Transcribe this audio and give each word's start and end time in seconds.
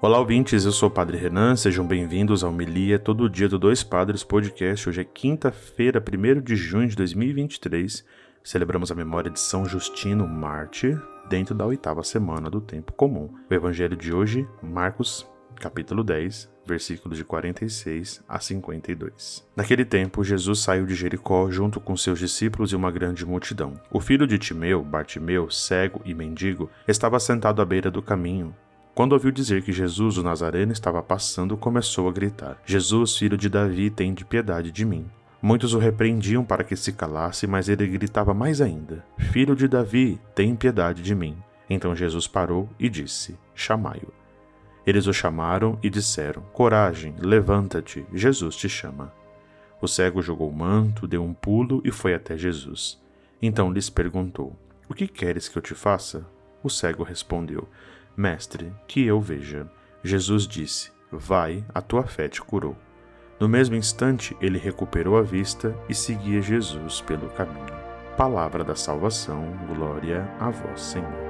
Olá, 0.00 0.20
ouvintes, 0.20 0.64
eu 0.64 0.70
sou 0.70 0.88
o 0.88 0.92
Padre 0.92 1.18
Renan, 1.18 1.56
sejam 1.56 1.84
bem-vindos 1.84 2.44
ao 2.44 2.52
Milia 2.52 3.00
Todo 3.00 3.28
Dia 3.28 3.48
do 3.48 3.58
Dois 3.58 3.82
Padres 3.82 4.22
Podcast. 4.22 4.88
Hoje 4.88 5.00
é 5.00 5.04
quinta-feira, 5.04 6.00
1 6.00 6.40
de 6.40 6.54
junho 6.54 6.86
de 6.86 6.94
2023. 6.94 8.04
Celebramos 8.44 8.92
a 8.92 8.94
memória 8.94 9.28
de 9.28 9.40
São 9.40 9.64
Justino 9.66 10.24
Mártir, 10.24 11.02
dentro 11.28 11.52
da 11.52 11.66
oitava 11.66 12.04
semana 12.04 12.48
do 12.48 12.60
Tempo 12.60 12.92
Comum. 12.92 13.34
O 13.50 13.52
evangelho 13.52 13.96
de 13.96 14.14
hoje, 14.14 14.46
Marcos, 14.62 15.26
capítulo 15.56 16.04
10, 16.04 16.48
versículos 16.64 17.18
de 17.18 17.24
46 17.24 18.22
a 18.28 18.38
52. 18.38 19.44
Naquele 19.56 19.84
tempo, 19.84 20.22
Jesus 20.22 20.60
saiu 20.60 20.86
de 20.86 20.94
Jericó 20.94 21.50
junto 21.50 21.80
com 21.80 21.96
seus 21.96 22.20
discípulos 22.20 22.70
e 22.70 22.76
uma 22.76 22.92
grande 22.92 23.26
multidão. 23.26 23.74
O 23.90 23.98
filho 23.98 24.28
de 24.28 24.38
Timeu, 24.38 24.80
Bartimeu, 24.84 25.50
cego 25.50 26.00
e 26.04 26.14
mendigo, 26.14 26.70
estava 26.86 27.18
sentado 27.18 27.60
à 27.60 27.64
beira 27.64 27.90
do 27.90 28.00
caminho. 28.00 28.54
Quando 28.98 29.12
ouviu 29.12 29.30
dizer 29.30 29.62
que 29.62 29.70
Jesus, 29.70 30.18
o 30.18 30.24
Nazareno, 30.24 30.72
estava 30.72 31.00
passando, 31.00 31.56
começou 31.56 32.08
a 32.08 32.12
gritar: 32.12 32.60
Jesus, 32.66 33.16
filho 33.16 33.36
de 33.36 33.48
Davi, 33.48 33.90
tem 33.90 34.12
de 34.12 34.24
piedade 34.24 34.72
de 34.72 34.84
mim. 34.84 35.06
Muitos 35.40 35.72
o 35.72 35.78
repreendiam 35.78 36.44
para 36.44 36.64
que 36.64 36.74
se 36.74 36.92
calasse, 36.92 37.46
mas 37.46 37.68
ele 37.68 37.86
gritava 37.86 38.34
mais 38.34 38.60
ainda: 38.60 39.04
Filho 39.16 39.54
de 39.54 39.68
Davi, 39.68 40.20
tem 40.34 40.56
piedade 40.56 41.00
de 41.00 41.14
mim. 41.14 41.36
Então 41.70 41.94
Jesus 41.94 42.26
parou 42.26 42.68
e 42.76 42.88
disse: 42.88 43.38
Chamai-o. 43.54 44.12
Eles 44.84 45.06
o 45.06 45.12
chamaram 45.12 45.78
e 45.80 45.88
disseram: 45.88 46.42
Coragem, 46.52 47.14
levanta-te, 47.20 48.04
Jesus 48.12 48.56
te 48.56 48.68
chama. 48.68 49.14
O 49.80 49.86
cego 49.86 50.20
jogou 50.20 50.50
o 50.50 50.56
manto, 50.56 51.06
deu 51.06 51.22
um 51.22 51.32
pulo 51.32 51.80
e 51.84 51.92
foi 51.92 52.14
até 52.14 52.36
Jesus. 52.36 53.00
Então 53.40 53.70
lhes 53.70 53.88
perguntou: 53.88 54.56
O 54.88 54.92
que 54.92 55.06
queres 55.06 55.48
que 55.48 55.56
eu 55.56 55.62
te 55.62 55.72
faça? 55.72 56.26
O 56.64 56.68
cego 56.68 57.04
respondeu: 57.04 57.68
Mestre, 58.18 58.72
que 58.88 59.06
eu 59.06 59.20
veja. 59.20 59.64
Jesus 60.02 60.44
disse: 60.44 60.90
Vai, 61.08 61.64
a 61.72 61.80
tua 61.80 62.02
fé 62.02 62.28
te 62.28 62.42
curou. 62.42 62.76
No 63.38 63.48
mesmo 63.48 63.76
instante, 63.76 64.36
ele 64.40 64.58
recuperou 64.58 65.16
a 65.16 65.22
vista 65.22 65.72
e 65.88 65.94
seguia 65.94 66.42
Jesus 66.42 67.00
pelo 67.00 67.28
caminho. 67.28 67.78
Palavra 68.16 68.64
da 68.64 68.74
salvação, 68.74 69.56
glória 69.72 70.28
a 70.40 70.50
vós, 70.50 70.80
Senhor. 70.80 71.27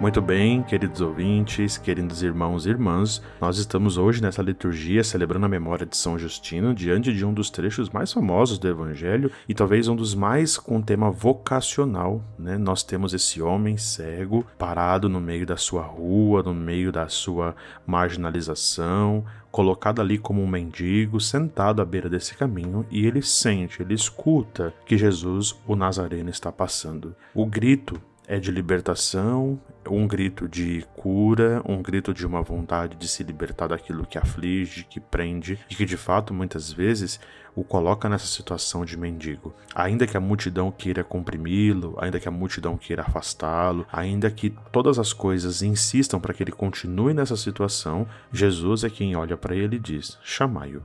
Muito 0.00 0.22
bem, 0.22 0.62
queridos 0.62 1.00
ouvintes, 1.00 1.76
queridos 1.76 2.22
irmãos 2.22 2.66
e 2.66 2.70
irmãs, 2.70 3.20
nós 3.40 3.58
estamos 3.58 3.98
hoje 3.98 4.22
nessa 4.22 4.40
liturgia 4.40 5.02
celebrando 5.02 5.46
a 5.46 5.48
memória 5.48 5.84
de 5.84 5.96
São 5.96 6.16
Justino 6.16 6.72
diante 6.72 7.12
de 7.12 7.24
um 7.24 7.34
dos 7.34 7.50
trechos 7.50 7.90
mais 7.90 8.12
famosos 8.12 8.60
do 8.60 8.68
Evangelho 8.68 9.28
e 9.48 9.54
talvez 9.54 9.88
um 9.88 9.96
dos 9.96 10.14
mais 10.14 10.56
com 10.56 10.80
tema 10.80 11.10
vocacional. 11.10 12.22
Né? 12.38 12.56
Nós 12.56 12.84
temos 12.84 13.12
esse 13.12 13.42
homem 13.42 13.76
cego 13.76 14.46
parado 14.56 15.08
no 15.08 15.20
meio 15.20 15.44
da 15.44 15.56
sua 15.56 15.82
rua, 15.82 16.44
no 16.44 16.54
meio 16.54 16.92
da 16.92 17.08
sua 17.08 17.56
marginalização, 17.84 19.24
colocado 19.50 20.00
ali 20.00 20.16
como 20.16 20.40
um 20.40 20.46
mendigo, 20.46 21.20
sentado 21.20 21.82
à 21.82 21.84
beira 21.84 22.08
desse 22.08 22.36
caminho, 22.36 22.86
e 22.88 23.04
ele 23.04 23.20
sente, 23.20 23.82
ele 23.82 23.94
escuta 23.94 24.72
que 24.86 24.96
Jesus, 24.96 25.56
o 25.66 25.74
Nazareno, 25.74 26.30
está 26.30 26.52
passando. 26.52 27.16
O 27.34 27.44
grito 27.44 28.00
é 28.28 28.38
de 28.38 28.52
libertação, 28.52 29.58
um 29.90 30.06
grito 30.06 30.48
de 30.48 30.84
cura, 30.96 31.62
um 31.64 31.82
grito 31.82 32.12
de 32.14 32.26
uma 32.26 32.42
vontade 32.42 32.96
de 32.96 33.08
se 33.08 33.22
libertar 33.22 33.68
daquilo 33.68 34.06
que 34.06 34.18
aflige, 34.18 34.84
que 34.84 35.00
prende 35.00 35.58
e 35.70 35.74
que 35.74 35.84
de 35.84 35.96
fato 35.96 36.32
muitas 36.32 36.72
vezes 36.72 37.20
o 37.54 37.64
coloca 37.64 38.08
nessa 38.08 38.26
situação 38.26 38.84
de 38.84 38.96
mendigo. 38.96 39.52
Ainda 39.74 40.06
que 40.06 40.16
a 40.16 40.20
multidão 40.20 40.70
queira 40.70 41.02
comprimi-lo, 41.02 41.96
ainda 41.98 42.20
que 42.20 42.28
a 42.28 42.30
multidão 42.30 42.76
queira 42.76 43.02
afastá-lo, 43.02 43.86
ainda 43.92 44.30
que 44.30 44.54
todas 44.70 44.98
as 44.98 45.12
coisas 45.12 45.62
insistam 45.62 46.20
para 46.20 46.32
que 46.32 46.42
ele 46.42 46.52
continue 46.52 47.12
nessa 47.12 47.36
situação, 47.36 48.06
Jesus 48.32 48.84
é 48.84 48.90
quem 48.90 49.16
olha 49.16 49.36
para 49.36 49.56
ele 49.56 49.76
e 49.76 49.80
diz: 49.80 50.18
chamai-o. 50.22 50.82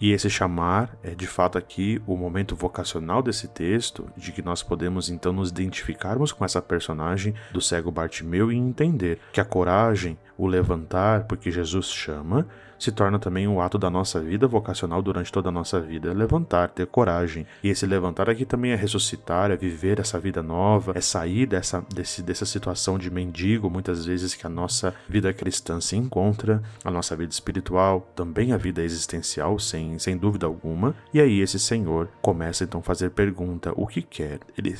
E 0.00 0.12
esse 0.12 0.28
chamar 0.28 0.96
é 1.02 1.14
de 1.14 1.26
fato 1.26 1.56
aqui 1.56 2.02
o 2.06 2.16
momento 2.16 2.54
vocacional 2.56 3.22
desse 3.22 3.48
texto, 3.48 4.08
de 4.16 4.32
que 4.32 4.42
nós 4.42 4.62
podemos 4.62 5.08
então 5.08 5.32
nos 5.32 5.50
identificarmos 5.50 6.32
com 6.32 6.44
essa 6.44 6.60
personagem 6.60 7.34
do 7.52 7.60
cego 7.60 7.90
Bartimeu 7.90 8.50
e 8.50 8.56
entender 8.56 9.18
que 9.32 9.40
a 9.40 9.44
coragem, 9.44 10.18
o 10.36 10.46
levantar, 10.46 11.24
porque 11.24 11.50
Jesus 11.50 11.86
chama, 11.86 12.46
se 12.78 12.92
torna 12.92 13.18
também 13.18 13.46
um 13.46 13.60
ato 13.60 13.78
da 13.78 13.90
nossa 13.90 14.20
vida 14.20 14.46
vocacional 14.46 15.02
durante 15.02 15.32
toda 15.32 15.48
a 15.48 15.52
nossa 15.52 15.80
vida. 15.80 16.10
É 16.10 16.14
levantar, 16.14 16.70
ter 16.70 16.86
coragem. 16.86 17.46
E 17.62 17.68
esse 17.68 17.86
levantar 17.86 18.28
aqui 18.28 18.44
também 18.44 18.72
é 18.72 18.76
ressuscitar, 18.76 19.50
é 19.50 19.56
viver 19.56 20.00
essa 20.00 20.18
vida 20.18 20.42
nova, 20.42 20.92
é 20.94 21.00
sair 21.00 21.46
dessa, 21.46 21.84
desse, 21.94 22.22
dessa 22.22 22.44
situação 22.44 22.98
de 22.98 23.10
mendigo, 23.10 23.70
muitas 23.70 24.04
vezes 24.04 24.34
que 24.34 24.46
a 24.46 24.50
nossa 24.50 24.94
vida 25.08 25.32
cristã 25.32 25.80
se 25.80 25.96
encontra, 25.96 26.62
a 26.84 26.90
nossa 26.90 27.16
vida 27.16 27.32
espiritual, 27.32 28.06
também 28.14 28.52
a 28.52 28.56
vida 28.56 28.82
existencial, 28.82 29.58
sem, 29.58 29.98
sem 29.98 30.16
dúvida 30.16 30.46
alguma. 30.46 30.94
E 31.12 31.20
aí 31.20 31.40
esse 31.40 31.58
Senhor 31.58 32.08
começa 32.20 32.64
então 32.64 32.80
a 32.80 32.82
fazer 32.82 33.10
pergunta: 33.10 33.72
o 33.76 33.86
que 33.86 34.02
quer? 34.02 34.40
Ele 34.56 34.74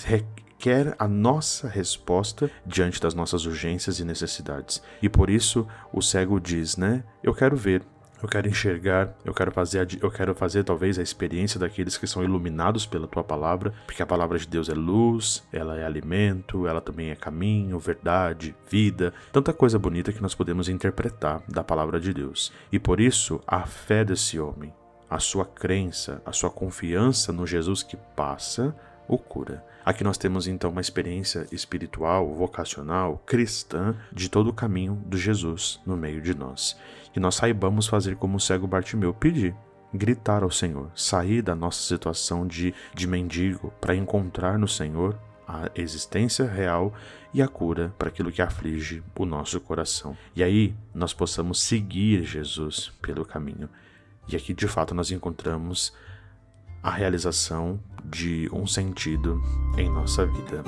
quer 0.64 0.96
a 0.98 1.06
nossa 1.06 1.68
resposta 1.68 2.50
diante 2.64 2.98
das 2.98 3.12
nossas 3.12 3.44
urgências 3.44 4.00
e 4.00 4.04
necessidades. 4.04 4.82
E 5.02 5.10
por 5.10 5.28
isso 5.28 5.68
o 5.92 6.00
cego 6.00 6.40
diz, 6.40 6.78
né? 6.78 7.04
Eu 7.22 7.34
quero 7.34 7.54
ver, 7.54 7.82
eu 8.22 8.26
quero 8.26 8.48
enxergar, 8.48 9.14
eu 9.26 9.34
quero 9.34 9.52
fazer, 9.52 9.86
eu 10.00 10.10
quero 10.10 10.34
fazer 10.34 10.64
talvez 10.64 10.98
a 10.98 11.02
experiência 11.02 11.60
daqueles 11.60 11.98
que 11.98 12.06
são 12.06 12.24
iluminados 12.24 12.86
pela 12.86 13.06
tua 13.06 13.22
palavra, 13.22 13.74
porque 13.84 14.02
a 14.02 14.06
palavra 14.06 14.38
de 14.38 14.48
Deus 14.48 14.70
é 14.70 14.72
luz, 14.72 15.44
ela 15.52 15.78
é 15.78 15.84
alimento, 15.84 16.66
ela 16.66 16.80
também 16.80 17.10
é 17.10 17.14
caminho, 17.14 17.78
verdade, 17.78 18.56
vida, 18.66 19.12
tanta 19.34 19.52
coisa 19.52 19.78
bonita 19.78 20.14
que 20.14 20.22
nós 20.22 20.34
podemos 20.34 20.70
interpretar 20.70 21.42
da 21.46 21.62
palavra 21.62 22.00
de 22.00 22.14
Deus. 22.14 22.50
E 22.72 22.78
por 22.78 23.00
isso 23.00 23.38
a 23.46 23.66
fé 23.66 24.02
desse 24.02 24.40
homem, 24.40 24.72
a 25.10 25.18
sua 25.18 25.44
crença, 25.44 26.22
a 26.24 26.32
sua 26.32 26.48
confiança 26.48 27.34
no 27.34 27.46
Jesus 27.46 27.82
que 27.82 27.98
passa, 28.16 28.74
o 29.08 29.18
cura. 29.18 29.64
Aqui 29.84 30.02
nós 30.02 30.16
temos 30.16 30.46
então 30.46 30.70
uma 30.70 30.80
experiência 30.80 31.46
espiritual, 31.52 32.32
vocacional, 32.34 33.22
cristã 33.26 33.94
de 34.10 34.30
todo 34.30 34.48
o 34.48 34.54
caminho 34.54 34.94
do 35.06 35.16
Jesus 35.16 35.80
no 35.84 35.96
meio 35.96 36.22
de 36.22 36.34
nós. 36.34 36.76
Que 37.12 37.20
nós 37.20 37.34
saibamos 37.34 37.86
fazer 37.86 38.16
como 38.16 38.38
o 38.38 38.40
cego 38.40 38.66
Bartimeu 38.66 39.12
pedir, 39.12 39.54
gritar 39.92 40.42
ao 40.42 40.50
Senhor, 40.50 40.90
sair 40.94 41.42
da 41.42 41.54
nossa 41.54 41.82
situação 41.82 42.46
de, 42.46 42.74
de 42.94 43.06
mendigo 43.06 43.72
para 43.80 43.94
encontrar 43.94 44.58
no 44.58 44.66
Senhor 44.66 45.18
a 45.46 45.70
existência 45.74 46.46
real 46.46 46.94
e 47.32 47.42
a 47.42 47.48
cura 47.48 47.94
para 47.98 48.08
aquilo 48.08 48.32
que 48.32 48.40
aflige 48.40 49.02
o 49.18 49.26
nosso 49.26 49.60
coração. 49.60 50.16
E 50.34 50.42
aí 50.42 50.74
nós 50.94 51.12
possamos 51.12 51.60
seguir 51.60 52.24
Jesus 52.24 52.90
pelo 53.02 53.24
caminho. 53.24 53.68
E 54.26 54.34
aqui 54.34 54.54
de 54.54 54.66
fato 54.66 54.94
nós 54.94 55.10
encontramos 55.10 55.92
a 56.82 56.90
realização 56.90 57.78
de 58.14 58.48
um 58.52 58.64
sentido 58.64 59.42
em 59.76 59.90
nossa 59.90 60.24
vida. 60.24 60.62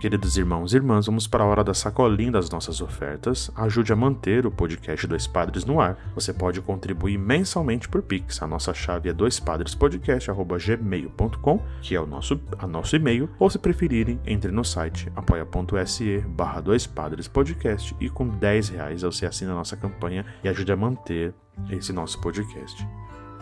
Queridos 0.00 0.36
irmãos 0.36 0.72
e 0.72 0.76
irmãs, 0.76 1.06
vamos 1.06 1.28
para 1.28 1.44
a 1.44 1.46
hora 1.46 1.62
da 1.62 1.74
sacolinha 1.74 2.32
das 2.32 2.50
nossas 2.50 2.80
ofertas. 2.80 3.52
Ajude 3.54 3.92
a 3.92 3.96
manter 3.96 4.44
o 4.46 4.50
podcast 4.50 5.06
Dois 5.06 5.28
Padres 5.28 5.64
no 5.64 5.80
ar. 5.80 5.96
Você 6.14 6.32
pode 6.32 6.60
contribuir 6.60 7.16
mensalmente 7.18 7.88
por 7.88 8.02
Pix. 8.02 8.42
A 8.42 8.48
nossa 8.48 8.74
chave 8.74 9.10
é 9.10 9.12
doispadrespodcast.gmail.com, 9.12 11.62
que 11.82 11.94
é 11.94 12.00
o 12.00 12.06
nosso, 12.06 12.40
a 12.58 12.66
nosso 12.66 12.96
e-mail. 12.96 13.30
Ou 13.38 13.48
se 13.48 13.60
preferirem, 13.60 14.18
entre 14.26 14.50
no 14.50 14.64
site 14.64 15.06
apoia.se 15.14 16.18
barra 16.26 16.60
Dois 16.60 16.84
Padres 16.84 17.28
Podcast 17.28 17.94
e 18.00 18.10
com 18.10 18.26
10 18.26 18.70
reais 18.70 19.02
você 19.02 19.24
assina 19.24 19.52
a 19.52 19.56
nossa 19.56 19.76
campanha 19.76 20.26
e 20.42 20.48
ajude 20.48 20.72
a 20.72 20.76
manter 20.76 21.32
esse 21.70 21.92
nosso 21.92 22.20
podcast. 22.20 22.86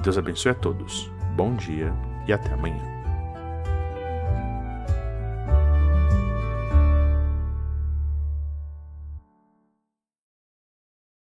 Deus 0.03 0.17
abençoe 0.17 0.53
a 0.53 0.55
todos. 0.55 1.11
Bom 1.37 1.55
dia 1.55 1.93
e 2.27 2.33
até 2.33 2.53
amanhã. 2.53 3.00